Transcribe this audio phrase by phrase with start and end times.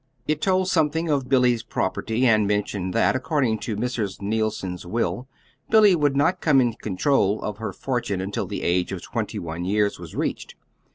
[0.27, 4.19] It told something of Billy's property, and mentioned that, according to Mrs.
[4.19, 5.27] Neilson's will,
[5.69, 9.63] Billy would not come into control of her fortune until the age of twenty one
[9.63, 10.55] years was reached.